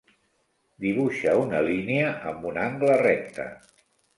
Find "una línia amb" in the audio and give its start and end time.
1.41-2.49